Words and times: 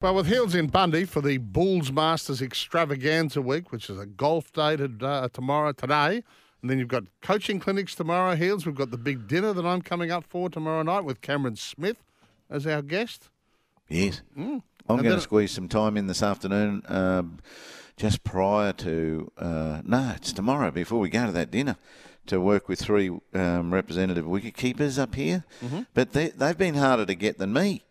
Well, 0.00 0.14
with 0.14 0.26
Hills 0.26 0.54
in 0.54 0.68
Bundy 0.68 1.04
for 1.04 1.20
the 1.20 1.38
Bulls 1.38 1.90
Masters 1.90 2.40
Extravaganza 2.40 3.42
Week, 3.42 3.72
which 3.72 3.90
is 3.90 3.98
a 3.98 4.06
golf 4.06 4.52
day 4.52 4.76
to, 4.76 4.88
uh, 5.04 5.28
tomorrow, 5.32 5.72
today, 5.72 6.22
and 6.62 6.70
then 6.70 6.78
you've 6.78 6.86
got 6.86 7.02
coaching 7.20 7.58
clinics 7.58 7.96
tomorrow, 7.96 8.36
Hills. 8.36 8.64
We've 8.64 8.76
got 8.76 8.92
the 8.92 8.96
big 8.96 9.26
dinner 9.26 9.52
that 9.52 9.66
I'm 9.66 9.82
coming 9.82 10.12
up 10.12 10.22
for 10.22 10.48
tomorrow 10.48 10.84
night 10.84 11.00
with 11.00 11.20
Cameron 11.20 11.56
Smith 11.56 11.96
as 12.48 12.64
our 12.64 12.80
guest. 12.80 13.28
Yes. 13.88 14.22
Mm. 14.38 14.62
I'm 14.88 14.98
And 14.98 15.02
going 15.02 15.16
to 15.16 15.20
squeeze 15.20 15.50
some 15.50 15.68
time 15.68 15.96
in 15.96 16.06
this 16.06 16.22
afternoon, 16.22 16.84
um, 16.86 17.40
just 17.96 18.22
prior 18.22 18.72
to, 18.74 19.32
uh, 19.36 19.82
no, 19.84 20.12
it's 20.14 20.32
tomorrow 20.32 20.70
before 20.70 21.00
we 21.00 21.08
go 21.08 21.26
to 21.26 21.32
that 21.32 21.50
dinner, 21.50 21.74
to 22.26 22.40
work 22.40 22.68
with 22.68 22.78
three 22.78 23.10
um, 23.34 23.74
representative 23.74 24.28
wicket 24.28 24.56
keepers 24.56 24.96
up 24.96 25.16
here. 25.16 25.44
Mm-hmm. 25.60 25.82
But 25.92 26.12
they, 26.12 26.28
they've 26.28 26.56
been 26.56 26.76
harder 26.76 27.04
to 27.04 27.16
get 27.16 27.38
than 27.38 27.52
me. 27.52 27.82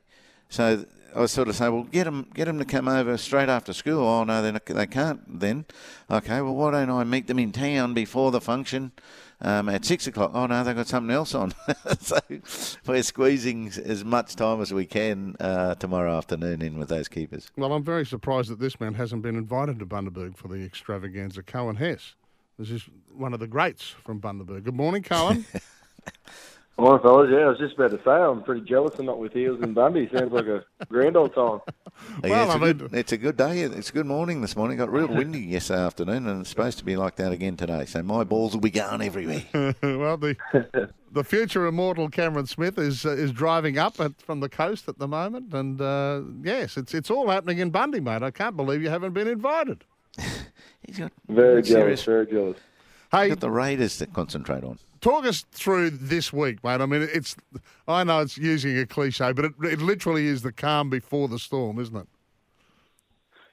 So 0.48 0.86
I 1.18 1.22
was 1.22 1.32
sort 1.32 1.48
of 1.48 1.56
saying, 1.56 1.74
well, 1.74 1.84
get 1.86 2.04
them, 2.04 2.28
get 2.36 2.46
them 2.46 2.60
to 2.60 2.66
come 2.66 2.88
over 2.88 3.18
straight 3.18 3.50
after 3.50 3.74
school. 3.74 4.06
Oh, 4.06 4.24
no, 4.24 4.44
they're 4.44 4.62
they 4.68 4.86
can't 4.86 5.40
then. 5.40 5.66
Okay, 6.12 6.42
well, 6.42 6.54
why 6.54 6.70
don't 6.70 6.92
I 6.92 7.04
meet 7.06 7.26
them 7.26 7.40
in 7.40 7.52
town 7.52 7.96
before 7.96 8.30
the 8.30 8.40
function? 8.40 8.92
Um, 9.42 9.68
at 9.68 9.84
six 9.84 10.06
o'clock. 10.06 10.32
Oh 10.34 10.48
no, 10.48 10.64
they've 10.64 10.76
got 10.76 10.88
something 10.88 11.14
else 11.14 11.36
on. 11.36 11.54
so 12.00 12.20
we're 12.88 13.04
squeezing 13.04 13.72
as 13.84 14.04
much 14.04 14.36
time 14.36 14.62
as 14.62 14.74
we 14.74 14.86
can 14.86 15.36
uh, 15.40 15.76
tomorrow 15.76 16.18
afternoon 16.18 16.64
in 16.64 16.80
with 16.80 16.90
those 16.90 17.08
keepers. 17.08 17.52
Well, 17.56 17.74
I'm 17.74 17.84
very 17.84 18.06
surprised 18.06 18.50
that 18.50 18.60
this 18.60 18.80
man 18.80 18.96
hasn't 18.96 19.22
been 19.22 19.36
invited 19.36 19.78
to 19.80 19.86
Bundaberg 19.86 20.38
for 20.38 20.48
the 20.48 20.64
extravaganza. 20.64 21.44
Coen 21.44 21.78
Hess. 21.78 22.16
This 22.58 22.72
is 22.72 22.90
one 23.12 23.34
of 23.34 23.40
the 23.40 23.48
greats 23.48 23.94
from 24.04 24.20
Bundaberg. 24.20 24.64
Good 24.64 24.76
morning, 24.76 25.04
Cohen. 25.04 25.46
Morning, 26.80 27.02
fellas. 27.02 27.30
Yeah, 27.32 27.38
I 27.40 27.50
was 27.50 27.58
just 27.58 27.74
about 27.74 27.90
to 27.90 27.98
say 28.04 28.12
I'm 28.12 28.44
pretty 28.44 28.62
jealous 28.62 29.00
I'm 29.00 29.08
not 29.08 29.18
with 29.18 29.34
Heals 29.34 29.60
and 29.64 29.74
Bundy. 29.74 30.08
Sounds 30.14 30.32
like 30.32 30.46
a 30.46 30.64
grand 30.90 31.18
old 31.18 31.34
time. 31.34 31.60
Yeah, 32.24 32.30
Well, 32.30 32.44
it's, 32.44 32.52
I 32.54 32.56
a 32.56 32.60
mean- 32.60 32.78
good, 32.78 32.94
it's 32.94 33.12
a 33.12 33.18
good 33.18 33.36
day. 33.36 33.62
It's 33.62 33.90
a 33.90 33.94
good 33.94 34.06
morning 34.06 34.42
this 34.42 34.56
morning. 34.56 34.78
Got 34.78 34.92
real 34.92 35.08
windy 35.08 35.40
yesterday 35.48 35.80
afternoon, 35.80 36.28
and 36.28 36.42
it's 36.42 36.52
supposed 36.52 36.78
to 36.78 36.86
be 36.86 36.96
like 36.96 37.16
that 37.16 37.32
again 37.32 37.58
today. 37.58 37.86
So 37.86 38.04
my 38.04 38.24
balls 38.24 38.54
will 38.54 38.62
be 38.62 38.70
going 38.70 39.02
everywhere. 39.02 39.44
well, 39.82 40.18
the 40.18 40.36
the 41.12 41.24
future 41.24 41.66
immortal 41.66 42.10
Cameron 42.10 42.46
Smith 42.46 42.78
is 42.78 43.08
uh, 43.08 43.10
is 43.10 43.32
driving 43.32 43.80
up 43.80 44.00
at, 44.00 44.22
from 44.22 44.40
the 44.42 44.50
coast 44.50 44.88
at 44.88 45.00
the 45.00 45.08
moment, 45.08 45.52
and 45.56 45.82
uh, 45.82 46.22
yes, 46.44 46.78
it's 46.78 46.94
it's 46.94 47.10
all 47.10 47.28
happening 47.28 47.58
in 47.58 47.72
Bundy, 47.72 48.02
mate. 48.02 48.22
I 48.22 48.30
can't 48.30 48.56
believe 48.56 48.84
you 48.84 48.90
haven't 48.90 49.14
been 49.14 49.28
invited. 49.28 49.84
He's 50.86 51.00
got 51.00 51.12
Very 51.28 51.64
serious- 51.64 52.04
jealous. 52.04 52.04
Very 52.04 52.28
jealous. 52.28 52.58
Hey, 53.12 53.30
got 53.30 53.40
the 53.40 53.50
Raiders 53.50 53.98
to 53.98 54.06
concentrate 54.06 54.64
on. 54.64 54.78
Talk 55.02 55.26
us 55.26 55.46
through 55.52 55.92
this 55.92 56.32
week, 56.32 56.64
mate. 56.64 56.82
I 56.82 56.86
mean, 56.86 57.08
it's 57.14 57.36
I 57.88 58.04
know 58.04 58.22
it's 58.22 58.38
using 58.38 58.78
a 58.78 58.86
cliche, 58.86 59.32
but 59.32 59.46
it, 59.46 59.54
it 59.64 59.80
literally 59.80 60.28
is 60.28 60.42
the 60.42 60.52
calm 60.52 60.90
before 60.90 61.28
the 61.28 61.40
storm, 61.40 61.80
isn't 61.80 61.96
it? 61.96 62.08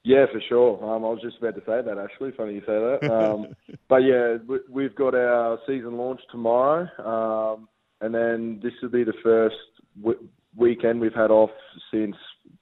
Yeah, 0.04 0.26
for 0.30 0.40
sure. 0.48 0.84
Um, 0.84 1.02
I 1.02 1.08
was 1.08 1.20
just 1.22 1.38
about 1.38 1.54
to 1.54 1.62
say 1.62 1.80
that 1.80 1.98
actually. 1.98 2.32
Funny 2.32 2.54
you 2.54 2.60
say 2.60 2.66
that. 2.66 3.10
Um, 3.10 3.56
but 3.88 3.98
yeah, 3.98 4.36
we, 4.46 4.58
we've 4.68 4.94
got 4.94 5.14
our 5.14 5.58
season 5.66 5.96
launch 5.96 6.20
tomorrow, 6.30 6.86
um, 7.02 7.68
and 8.02 8.14
then 8.14 8.60
this 8.62 8.72
will 8.82 8.90
be 8.90 9.04
the 9.04 9.14
first 9.22 9.56
w- 9.98 10.28
weekend 10.56 11.00
we've 11.00 11.14
had 11.14 11.30
off 11.30 11.50
since 11.90 12.16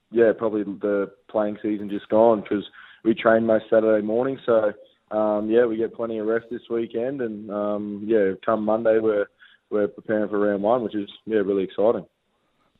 yeah 0.09 0.31
probably 0.37 0.63
the 0.63 1.11
playing 1.29 1.57
season 1.61 1.89
just 1.89 2.07
gone 2.07 2.41
because 2.41 2.63
we 3.03 3.13
train 3.13 3.45
most 3.45 3.65
Saturday 3.69 4.05
morning. 4.05 4.39
So 4.45 4.71
um, 5.13 5.49
yeah, 5.49 5.65
we 5.65 5.77
get 5.77 5.93
plenty 5.93 6.17
of 6.17 6.25
rest 6.25 6.47
this 6.49 6.67
weekend, 6.69 7.21
and 7.21 7.51
um, 7.51 8.03
yeah, 8.05 8.31
come 8.43 8.65
Monday 8.65 8.97
we're 8.99 9.27
we're 9.69 9.87
preparing 9.87 10.27
for 10.27 10.39
round 10.39 10.63
one, 10.63 10.83
which 10.83 10.95
is 10.95 11.09
yeah 11.25 11.37
really 11.37 11.63
exciting. 11.63 12.05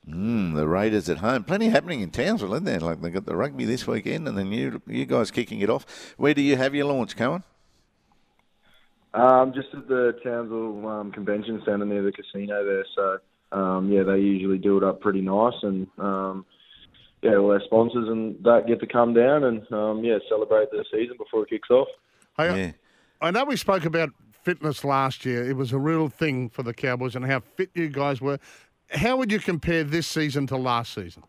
Mm, 0.09 0.55
the 0.55 0.67
Raiders 0.67 1.09
at 1.09 1.19
home. 1.19 1.43
Plenty 1.43 1.69
happening 1.69 2.01
in 2.01 2.09
Townsville, 2.09 2.53
isn't 2.53 2.65
there? 2.65 2.79
Like 2.79 3.01
they 3.01 3.11
got 3.11 3.25
the 3.25 3.35
rugby 3.35 3.65
this 3.65 3.85
weekend, 3.85 4.27
and 4.27 4.37
then 4.37 4.51
you 4.51 4.81
you 4.87 5.05
guys 5.05 5.29
kicking 5.29 5.61
it 5.61 5.69
off. 5.69 5.85
Where 6.17 6.33
do 6.33 6.41
you 6.41 6.57
have 6.57 6.73
your 6.73 6.85
launch, 6.85 7.15
Coen? 7.15 7.43
Um, 9.13 9.53
just 9.53 9.67
at 9.73 9.87
the 9.87 10.17
Townsville 10.23 10.87
um, 10.87 11.11
Convention 11.11 11.61
Centre 11.65 11.85
near 11.85 12.01
the 12.01 12.11
casino 12.11 12.65
there. 12.65 12.85
So 12.95 13.57
um, 13.57 13.91
yeah, 13.91 14.01
they 14.01 14.17
usually 14.17 14.57
do 14.57 14.77
it 14.77 14.83
up 14.83 15.01
pretty 15.01 15.21
nice, 15.21 15.53
and 15.61 15.87
um, 15.99 16.45
yeah, 17.21 17.35
all 17.35 17.51
our 17.51 17.61
sponsors 17.65 18.09
and 18.09 18.43
that 18.43 18.65
get 18.67 18.79
to 18.79 18.87
come 18.87 19.13
down 19.13 19.43
and 19.43 19.71
um, 19.71 20.03
yeah 20.03 20.17
celebrate 20.27 20.71
the 20.71 20.83
season 20.91 21.15
before 21.17 21.43
it 21.43 21.49
kicks 21.49 21.69
off. 21.69 21.87
Hey, 22.37 22.65
Yeah. 22.65 22.71
I 23.21 23.31
know 23.31 23.45
we 23.45 23.55
spoke 23.55 23.85
about 23.85 24.09
fitness 24.43 24.83
last 24.83 25.25
year. 25.25 25.49
It 25.49 25.55
was 25.55 25.71
a 25.71 25.77
real 25.77 26.09
thing 26.09 26.49
for 26.49 26.63
the 26.63 26.73
Cowboys 26.73 27.15
and 27.15 27.25
how 27.25 27.39
fit 27.39 27.69
you 27.73 27.89
guys 27.89 28.21
were. 28.21 28.39
How 28.89 29.15
would 29.17 29.31
you 29.31 29.39
compare 29.39 29.83
this 29.83 30.07
season 30.07 30.47
to 30.47 30.57
last 30.57 30.93
season? 30.93 31.23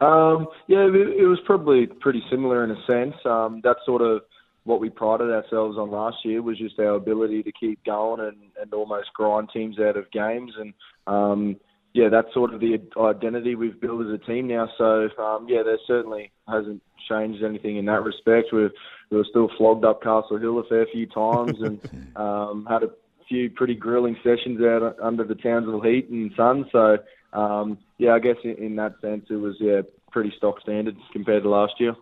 Um, 0.00 0.48
yeah, 0.66 0.86
it, 0.86 0.94
it 0.94 1.26
was 1.26 1.38
probably 1.46 1.86
pretty 1.86 2.22
similar 2.28 2.64
in 2.64 2.72
a 2.72 2.86
sense. 2.86 3.14
Um, 3.24 3.60
that's 3.62 3.78
sort 3.86 4.02
of 4.02 4.22
what 4.64 4.80
we 4.80 4.90
prided 4.90 5.30
ourselves 5.30 5.78
on 5.78 5.90
last 5.90 6.16
year 6.24 6.42
was 6.42 6.58
just 6.58 6.78
our 6.78 6.94
ability 6.94 7.42
to 7.44 7.52
keep 7.52 7.82
going 7.84 8.20
and, 8.20 8.36
and 8.60 8.74
almost 8.74 9.12
grind 9.14 9.48
teams 9.52 9.78
out 9.78 9.96
of 9.96 10.10
games. 10.10 10.52
And 10.58 10.74
um, 11.06 11.56
yeah, 11.94 12.08
that's 12.08 12.32
sort 12.32 12.54
of 12.54 12.60
the 12.60 12.80
identity 12.98 13.54
we've 13.54 13.80
built 13.80 14.06
as 14.06 14.12
a 14.12 14.18
team 14.18 14.48
now. 14.48 14.68
So 14.78 15.08
um, 15.18 15.46
yeah, 15.48 15.62
there 15.62 15.78
certainly 15.86 16.30
hasn't 16.48 16.82
changed 17.08 17.42
anything 17.42 17.76
in 17.76 17.84
that 17.86 18.02
respect. 18.02 18.48
We've 18.52 18.70
we 19.10 19.18
were 19.18 19.26
still 19.28 19.50
flogged 19.58 19.84
up 19.84 20.02
Castle 20.02 20.38
Hill 20.38 20.58
a 20.58 20.64
fair 20.64 20.86
few 20.90 21.06
times 21.06 21.60
and 21.60 22.16
um, 22.16 22.66
had 22.68 22.82
a 22.82 22.90
few 23.28 23.50
pretty 23.50 23.74
grilling 23.74 24.16
sessions 24.24 24.60
out 24.62 24.96
under 25.02 25.24
the 25.24 25.34
Townsville 25.34 25.82
heat 25.82 26.08
and 26.08 26.32
sun. 26.34 26.64
So 26.72 26.96
um, 27.34 27.78
yeah, 27.98 28.14
I 28.14 28.18
guess 28.18 28.36
in, 28.42 28.56
in 28.56 28.76
that 28.76 28.94
sense 29.02 29.26
it 29.28 29.34
was 29.34 29.56
yeah 29.60 29.82
pretty 30.10 30.32
stock 30.36 30.60
standard 30.60 30.96
compared 31.12 31.42
to 31.42 31.50
last 31.50 31.74
year. 31.78 31.94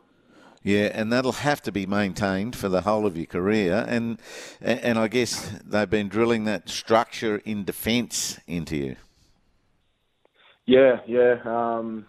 Yeah, 0.62 0.90
and 0.92 1.10
that'll 1.10 1.32
have 1.32 1.62
to 1.62 1.72
be 1.72 1.86
maintained 1.86 2.54
for 2.54 2.68
the 2.68 2.82
whole 2.82 3.06
of 3.06 3.16
your 3.16 3.26
career. 3.26 3.84
And 3.88 4.20
and 4.60 4.98
I 4.98 5.08
guess 5.08 5.48
they've 5.64 5.90
been 5.90 6.08
drilling 6.08 6.44
that 6.44 6.68
structure 6.68 7.40
in 7.44 7.64
defence 7.64 8.38
into 8.46 8.76
you. 8.76 8.96
Yeah, 10.70 10.98
yeah. 11.04 11.34
Um, 11.44 12.06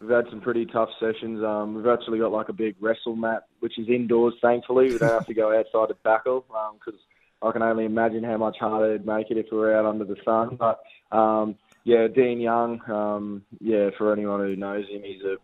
we've 0.00 0.10
had 0.10 0.24
some 0.28 0.40
pretty 0.40 0.66
tough 0.66 0.88
sessions. 0.98 1.44
Um, 1.44 1.76
we've 1.76 1.86
actually 1.86 2.18
got 2.18 2.32
like 2.32 2.48
a 2.48 2.52
big 2.52 2.74
wrestle 2.80 3.14
mat, 3.14 3.44
which 3.60 3.78
is 3.78 3.88
indoors. 3.88 4.34
Thankfully, 4.42 4.90
we 4.90 4.98
don't 4.98 5.12
have 5.12 5.26
to 5.26 5.34
go 5.34 5.56
outside 5.56 5.94
to 5.94 5.96
tackle 6.02 6.44
because 6.74 6.98
I 7.40 7.52
can 7.52 7.62
only 7.62 7.84
imagine 7.84 8.24
how 8.24 8.36
much 8.36 8.56
harder 8.58 8.94
it'd 8.94 9.06
make 9.06 9.30
it 9.30 9.38
if 9.38 9.46
we 9.52 9.58
were 9.58 9.76
out 9.76 9.86
under 9.86 10.04
the 10.04 10.16
sun. 10.24 10.56
But 10.58 10.80
um, 11.16 11.54
yeah, 11.84 12.08
Dean 12.08 12.40
Young. 12.40 12.80
Um, 12.90 13.44
yeah, 13.60 13.90
for 13.96 14.12
anyone 14.12 14.40
who 14.40 14.56
knows 14.56 14.88
him, 14.88 15.04
he's 15.04 15.22
a 15.22 15.36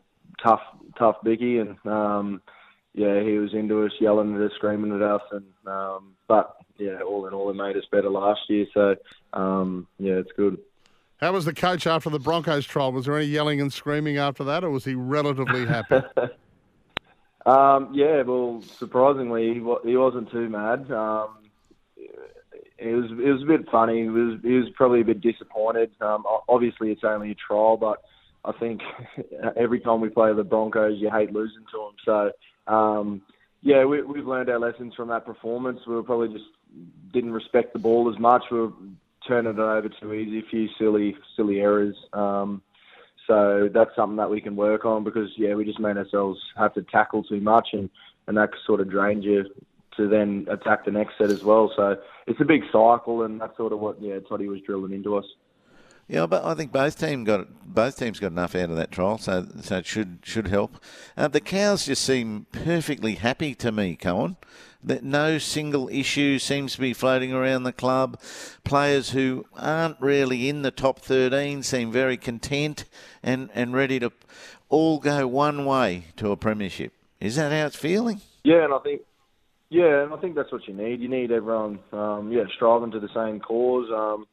tough, 0.42 0.62
tough 0.98 1.18
biggie, 1.24 1.60
and 1.60 1.76
um, 1.86 2.42
yeah, 2.94 3.22
he 3.22 3.38
was 3.38 3.54
into 3.54 3.84
us, 3.84 3.92
yelling 4.00 4.34
at 4.34 4.42
us, 4.42 4.50
screaming 4.56 4.92
at 4.92 5.02
us, 5.02 5.22
and 5.30 5.44
um, 5.68 6.16
but 6.26 6.56
yeah, 6.78 7.00
all 7.06 7.28
in 7.28 7.32
all, 7.32 7.48
it 7.50 7.54
made 7.54 7.76
us 7.76 7.84
better 7.92 8.10
last 8.10 8.40
year. 8.48 8.66
So 8.74 8.96
um, 9.34 9.86
yeah, 10.00 10.14
it's 10.14 10.32
good. 10.36 10.58
How 11.20 11.32
was 11.32 11.44
the 11.44 11.54
coach 11.54 11.86
after 11.86 12.08
the 12.08 12.19
Broncos 12.19 12.64
trial? 12.64 12.92
Was 12.92 13.04
there 13.04 13.16
any 13.16 13.26
yelling 13.26 13.60
and 13.60 13.72
screaming 13.72 14.16
after 14.16 14.42
that, 14.44 14.64
or 14.64 14.70
was 14.70 14.84
he 14.84 14.94
relatively 14.94 15.66
happy? 15.66 16.00
Um, 17.47 17.88
yeah, 17.94 18.20
well, 18.20 18.62
surprisingly, 18.78 19.54
he, 19.54 19.60
he 19.84 19.97
wasn't 19.97 20.30
too 20.30 20.50
mad. 20.50 20.91
Um, 20.92 21.38
it 21.97 22.94
was 22.94 23.10
it 23.10 23.30
was 23.32 23.42
a 23.42 23.47
bit 23.47 23.70
funny. 23.70 24.03
He 24.03 24.09
was 24.09 24.38
he 24.42 24.53
was 24.53 24.69
probably 24.75 25.00
a 25.00 25.04
bit 25.04 25.20
disappointed. 25.20 25.91
Um, 26.00 26.25
obviously, 26.48 26.92
it's 26.92 27.03
only 27.03 27.30
a 27.30 27.34
trial, 27.34 27.76
but 27.76 28.03
I 28.44 28.53
think 28.53 28.80
every 29.56 29.80
time 29.80 30.00
we 30.00 30.09
play 30.09 30.32
the 30.34 30.44
Broncos, 30.44 30.98
you 30.98 31.10
hate 31.10 31.32
losing 31.32 31.64
to 31.72 31.78
them. 31.78 32.32
So, 32.66 32.72
um, 32.72 33.22
yeah, 33.62 33.84
we, 33.84 34.03
we've 34.03 34.26
learned 34.26 34.48
our 34.48 34.59
lessons 34.59 34.94
from 34.94 35.09
that 35.09 35.26
performance. 35.26 35.80
We 35.86 35.94
were 35.94 36.03
probably 36.03 36.28
just 36.28 36.50
didn't 37.12 37.32
respect 37.32 37.72
the 37.72 37.78
ball 37.78 38.12
as 38.12 38.19
much. 38.19 38.44
We 38.50 38.60
were 38.60 38.72
turning 39.26 39.53
it 39.53 39.58
over 39.58 39.88
too 39.88 40.12
easy, 40.12 40.38
a 40.38 40.50
few 40.50 40.69
silly 40.78 41.16
silly 41.36 41.60
errors. 41.60 41.97
Um, 42.12 42.62
so 43.26 43.69
that's 43.72 43.94
something 43.94 44.16
that 44.16 44.31
we 44.31 44.41
can 44.41 44.56
work 44.56 44.84
on 44.84 45.04
because 45.04 45.31
yeah, 45.36 45.54
we 45.54 45.64
just 45.64 45.78
made 45.78 45.97
ourselves 45.97 46.41
have 46.56 46.74
to 46.74 46.83
tackle 46.83 47.22
too 47.22 47.41
much, 47.41 47.68
and 47.72 47.89
and 48.27 48.36
that 48.36 48.50
sort 48.66 48.80
of 48.80 48.91
drains 48.91 49.24
you 49.24 49.44
to 49.97 50.09
then 50.09 50.47
attack 50.50 50.84
the 50.84 50.91
next 50.91 51.15
set 51.18 51.30
as 51.30 51.42
well. 51.42 51.72
So 51.77 51.97
it's 52.27 52.41
a 52.41 52.44
big 52.44 52.62
cycle, 52.72 53.22
and 53.22 53.41
that's 53.41 53.56
sort 53.56 53.72
of 53.72 53.80
what 53.80 54.00
yeah 54.00 54.18
Toddy 54.28 54.48
was 54.48 54.60
drilling 54.66 54.92
into 54.92 55.16
us. 55.16 55.24
Yeah, 56.09 56.27
but 56.27 56.44
I 56.44 56.54
think 56.54 56.72
both 56.72 56.98
team 56.98 57.22
got 57.22 57.47
both 57.65 57.97
teams 57.97 58.18
got 58.18 58.33
enough 58.33 58.56
out 58.56 58.71
of 58.71 58.77
that 58.77 58.91
trial, 58.91 59.18
so 59.18 59.47
so 59.62 59.77
it 59.77 59.86
should 59.86 60.18
should 60.24 60.48
help. 60.48 60.77
Uh, 61.16 61.28
the 61.28 61.41
cows 61.41 61.86
just 61.86 62.03
seem 62.03 62.47
perfectly 62.50 63.15
happy 63.15 63.54
to 63.54 63.71
me, 63.71 63.97
Coen. 63.97 64.36
That 64.82 65.03
no 65.03 65.38
single 65.38 65.91
issue 65.91 66.38
seems 66.38 66.74
to 66.74 66.80
be 66.80 66.94
floating 66.94 67.34
around 67.34 67.65
the 67.65 67.72
club. 67.72 68.18
Players 68.65 69.10
who 69.10 69.44
aren't 69.54 70.00
really 70.00 70.48
in 70.48 70.62
the 70.62 70.71
top 70.71 71.00
thirteen 71.00 71.62
seem 71.62 71.92
very 71.92 72.16
content 72.16 72.86
and, 73.22 73.50
and 73.54 73.74
ready 73.74 74.00
to 74.00 74.10
all 74.71 74.98
go 74.98 75.27
one 75.27 75.66
way 75.66 76.04
to 76.16 76.30
a 76.30 76.36
premiership. 76.36 76.92
Is 77.21 77.36
that 77.36 77.53
how 77.53 77.66
it's 77.66 77.77
feeling? 77.77 78.22
Yeah, 78.42 78.65
and 78.65 78.72
I 78.72 78.78
think 78.78 79.03
yeah, 79.68 80.03
and 80.03 80.12
I 80.12 80.16
think 80.16 80.34
that's 80.34 80.50
what 80.50 80.66
you 80.66 80.74
need. 80.74 81.00
You 81.00 81.09
need 81.09 81.30
everyone, 81.30 81.78
um, 81.92 82.32
yeah, 82.32 82.42
striving 82.56 82.91
to 82.91 83.00
the 83.00 83.09
same 83.15 83.38
cause. 83.38 83.88
Um, 83.94 84.27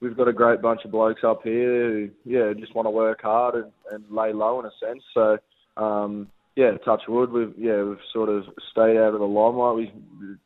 we've 0.00 0.16
got 0.16 0.28
a 0.28 0.32
great 0.32 0.62
bunch 0.62 0.84
of 0.84 0.92
blokes 0.92 1.24
up 1.24 1.42
here 1.42 1.90
who, 1.90 2.10
yeah, 2.24 2.52
just 2.52 2.74
want 2.76 2.86
to 2.86 2.90
work 2.90 3.22
hard 3.22 3.56
and, 3.56 3.72
and 3.90 4.04
lay 4.08 4.32
low 4.32 4.60
in 4.60 4.66
a 4.66 4.70
sense. 4.78 5.02
So, 5.12 5.38
um, 5.76 6.28
yeah, 6.56 6.72
touch 6.84 7.02
wood. 7.08 7.32
We've 7.32 7.52
yeah, 7.58 7.82
we've 7.82 7.98
sort 8.12 8.28
of 8.28 8.44
stayed 8.70 8.96
out 8.96 9.14
of 9.14 9.20
the 9.20 9.26
limelight. 9.26 9.76
We, 9.76 9.92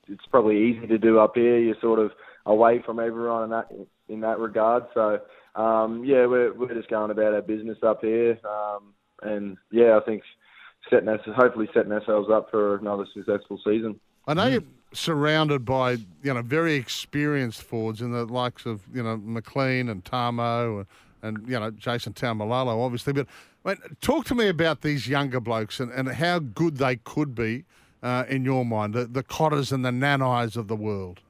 it's 0.09 0.27
probably 0.31 0.59
easy 0.59 0.87
to 0.87 0.99
do 0.99 1.19
up 1.19 1.33
here. 1.35 1.59
You're 1.59 1.77
sort 1.81 1.99
of 1.99 2.13
away 2.47 2.83
from 2.85 2.99
everyone 2.99 3.45
in 3.45 3.51
that 3.51 3.71
in 4.09 4.21
that 4.21 4.39
regard. 4.39 4.85
So, 4.95 5.21
um, 5.55 6.05
yeah, 6.05 6.27
we're 6.27 6.55
we're 6.55 6.75
just 6.75 6.89
going 6.89 7.11
about 7.11 7.35
our 7.35 7.43
business 7.43 7.79
up 7.83 8.01
here, 8.01 8.39
um, 8.45 8.95
and 9.23 9.59
yeah, 9.71 9.99
I 10.01 10.05
think 10.05 10.23
setting 10.91 11.09
us 11.09 11.21
hopefully 11.37 11.69
setting 11.75 11.93
ourselves 11.93 12.31
up 12.33 12.51
for 12.51 12.77
another 12.77 13.07
successful 13.13 13.61
season. 13.65 14.01
I 14.27 14.35
know 14.35 14.47
you're 14.47 14.63
surrounded 14.93 15.67
by 15.67 15.93
you 16.23 16.33
know 16.35 16.43
very 16.43 16.75
experienced 16.75 17.63
forwards 17.63 18.01
in 18.01 18.13
the 18.13 18.25
likes 18.25 18.65
of 18.65 18.83
you 18.95 19.03
know 19.03 19.19
McLean 19.19 19.91
and 19.91 20.03
Tamo 20.05 20.79
and, 20.79 20.87
and 21.23 21.49
you 21.49 21.61
know 21.61 21.71
Jason 21.71 22.15
Taumalolo, 22.15 22.83
obviously. 22.83 23.13
But 23.13 23.27
mate, 23.69 24.01
talk 24.01 24.25
to 24.27 24.35
me 24.35 24.49
about 24.49 24.81
these 24.81 25.09
younger 25.09 25.41
blokes 25.41 25.79
and, 25.79 25.93
and 25.93 26.09
how 26.09 26.39
good 26.39 26.79
they 26.79 26.97
could 26.97 27.35
be 27.35 27.65
uh, 28.03 28.25
in 28.29 28.45
your 28.45 28.65
mind, 28.65 28.95
the, 28.95 29.05
the 29.05 29.23
Cotters 29.23 29.73
and 29.73 29.85
the 29.85 29.91
Nanais 29.91 30.57
of 30.57 30.69
the 30.69 30.77
world. 30.77 31.21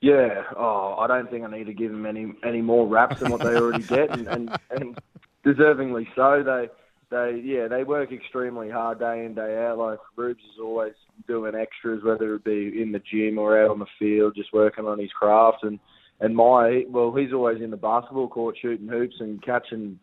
Yeah, 0.00 0.44
oh, 0.56 0.96
I 0.98 1.06
don't 1.06 1.30
think 1.30 1.44
I 1.44 1.50
need 1.50 1.64
to 1.64 1.72
give 1.72 1.90
them 1.90 2.04
any 2.04 2.30
any 2.44 2.60
more 2.60 2.86
raps 2.86 3.20
than 3.20 3.32
what 3.32 3.40
they 3.40 3.56
already 3.56 3.82
get, 3.84 4.10
and, 4.10 4.28
and, 4.28 4.58
and 4.70 4.98
deservingly 5.46 6.06
so. 6.14 6.42
They 6.42 6.68
they 7.08 7.40
yeah 7.42 7.68
they 7.68 7.84
work 7.84 8.12
extremely 8.12 8.68
hard 8.68 8.98
day 8.98 9.24
in 9.24 9.34
day 9.34 9.64
out. 9.64 9.78
Like 9.78 9.98
Rubes 10.14 10.42
is 10.42 10.60
always 10.60 10.92
doing 11.26 11.54
extras, 11.54 12.04
whether 12.04 12.34
it 12.34 12.44
be 12.44 12.82
in 12.82 12.92
the 12.92 13.00
gym 13.00 13.38
or 13.38 13.58
out 13.62 13.70
on 13.70 13.78
the 13.78 13.86
field, 13.98 14.34
just 14.36 14.52
working 14.52 14.84
on 14.84 14.98
his 14.98 15.10
craft. 15.12 15.62
And 15.62 15.78
and 16.20 16.36
my 16.36 16.84
well, 16.90 17.14
he's 17.14 17.32
always 17.32 17.62
in 17.62 17.70
the 17.70 17.78
basketball 17.78 18.28
court 18.28 18.58
shooting 18.60 18.88
hoops 18.88 19.16
and 19.20 19.42
catching 19.42 19.98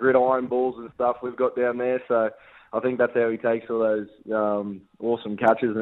gridiron 0.00 0.46
balls 0.46 0.74
and 0.78 0.90
stuff 0.94 1.16
we've 1.22 1.36
got 1.36 1.54
down 1.54 1.78
there. 1.78 2.02
So 2.08 2.30
I 2.72 2.80
think 2.80 2.98
that's 2.98 3.14
how 3.14 3.30
he 3.30 3.36
takes 3.36 3.70
all 3.70 3.80
those 3.80 4.08
um, 4.34 4.80
awesome 4.98 5.36
catches 5.36 5.76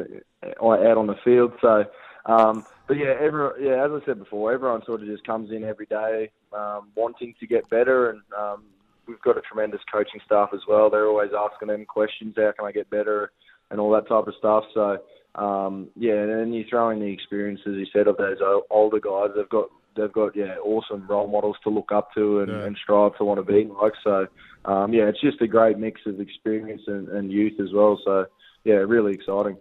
out 0.61 0.97
on 0.97 1.07
the 1.07 1.15
field. 1.23 1.53
So. 1.61 1.85
Um, 2.25 2.65
but 2.87 2.97
yeah, 2.97 3.13
every, 3.19 3.65
yeah, 3.65 3.85
as 3.85 3.91
I 3.91 4.05
said 4.05 4.19
before, 4.19 4.51
everyone 4.51 4.83
sort 4.85 5.01
of 5.01 5.07
just 5.07 5.25
comes 5.25 5.51
in 5.51 5.63
every 5.63 5.85
day 5.85 6.29
um, 6.53 6.89
wanting 6.95 7.33
to 7.39 7.47
get 7.47 7.69
better, 7.69 8.09
and 8.09 8.21
um, 8.37 8.63
we've 9.07 9.21
got 9.21 9.37
a 9.37 9.41
tremendous 9.41 9.81
coaching 9.91 10.19
staff 10.25 10.49
as 10.53 10.61
well. 10.67 10.89
They're 10.89 11.07
always 11.07 11.31
asking 11.37 11.69
them 11.69 11.85
questions, 11.85 12.33
how 12.35 12.51
can 12.57 12.67
I 12.67 12.71
get 12.71 12.89
better, 12.89 13.31
and 13.71 13.79
all 13.79 13.91
that 13.91 14.07
type 14.07 14.27
of 14.27 14.33
stuff. 14.37 14.63
So 14.73 14.97
um, 15.35 15.89
yeah, 15.95 16.13
and 16.13 16.29
then 16.29 16.53
you 16.53 16.65
throw 16.69 16.89
in 16.89 16.99
the 16.99 17.05
experience, 17.11 17.61
as 17.67 17.75
you 17.75 17.85
said, 17.93 18.07
of 18.07 18.17
those 18.17 18.37
older 18.69 18.99
guys. 18.99 19.35
They've 19.35 19.49
got 19.49 19.69
they've 19.99 20.11
got 20.11 20.35
yeah 20.35 20.55
awesome 20.63 21.05
role 21.07 21.27
models 21.27 21.57
to 21.63 21.69
look 21.69 21.91
up 21.91 22.13
to 22.13 22.39
and, 22.39 22.51
yeah. 22.51 22.65
and 22.65 22.77
strive 22.81 23.17
to 23.17 23.25
want 23.25 23.39
to 23.39 23.43
be 23.43 23.69
like. 23.81 23.93
So 24.03 24.27
um, 24.65 24.93
yeah, 24.93 25.07
it's 25.07 25.21
just 25.21 25.41
a 25.41 25.47
great 25.47 25.77
mix 25.77 26.01
of 26.05 26.19
experience 26.19 26.81
and, 26.87 27.07
and 27.09 27.31
youth 27.31 27.59
as 27.59 27.71
well. 27.73 27.99
So 28.03 28.25
yeah, 28.63 28.75
really 28.75 29.13
exciting. 29.13 29.57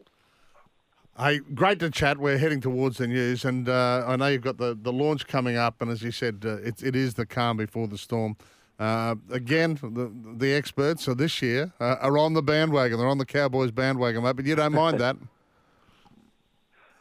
Hey, 1.19 1.41
great 1.41 1.81
to 1.81 1.91
chat. 1.91 2.19
We're 2.19 2.39
heading 2.39 2.61
towards 2.61 2.99
the 2.99 3.09
news, 3.09 3.45
and 3.45 3.69
uh, 3.69 4.05
I 4.07 4.15
know 4.15 4.29
you've 4.29 4.43
got 4.43 4.59
the, 4.59 4.79
the 4.81 4.93
launch 4.93 5.27
coming 5.27 5.57
up, 5.57 5.83
and 5.83 5.91
as 5.91 6.01
you 6.01 6.13
said, 6.13 6.45
uh, 6.45 6.59
it, 6.59 6.81
it 6.81 6.95
is 6.95 7.15
the 7.15 7.27
calm 7.27 7.57
before 7.57 7.89
the 7.89 7.99
storm. 7.99 8.37
Uh, 8.79 9.17
again, 9.33 9.77
the 9.83 10.13
the 10.37 10.55
experts 10.55 11.05
so 11.05 11.15
this 11.15 11.43
year 11.43 11.73
uh, 11.81 11.97
are 12.01 12.17
on 12.17 12.35
the 12.35 12.43
bandwagon. 12.43 12.99
They're 12.99 13.09
on 13.09 13.19
the 13.19 13.27
Cowboys 13.27 13.73
bandwagon, 13.73 14.23
mate. 14.23 14.37
But 14.37 14.47
you 14.47 14.55
don't 14.55 14.73
mind 14.73 15.01
that. 15.01 15.17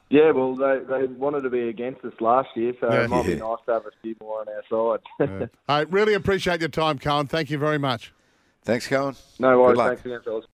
Yeah, 0.09 0.31
well, 0.31 0.55
they, 0.55 0.79
they 0.87 1.05
wanted 1.05 1.41
to 1.41 1.49
be 1.49 1.67
against 1.67 2.03
us 2.05 2.13
last 2.21 2.49
year, 2.55 2.73
so 2.79 2.87
yeah. 2.89 3.03
it 3.03 3.09
might 3.09 3.25
be 3.25 3.35
nice 3.35 3.57
to 3.65 3.73
have 3.73 3.85
a 3.85 3.91
few 4.01 4.15
more 4.21 4.39
on 4.39 4.47
our 4.47 4.99
side. 4.99 5.29
yeah. 5.41 5.47
I 5.67 5.81
really 5.81 6.13
appreciate 6.13 6.61
your 6.61 6.69
time, 6.69 6.97
Coen. 6.97 7.27
Thank 7.27 7.49
you 7.49 7.57
very 7.57 7.77
much. 7.77 8.13
Thanks, 8.63 8.87
Coen. 8.87 9.17
No 9.39 9.59
worries. 9.59 9.77
Thanks 9.77 10.05
again, 10.05 10.21
fellas. 10.23 10.45